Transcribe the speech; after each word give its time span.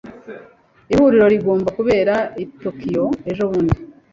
Ihuriro 0.93 1.25
rigomba 1.33 1.69
kubera 1.77 2.15
i 2.43 2.45
Tokiyo 2.61 3.05
ejobundi. 3.31 3.75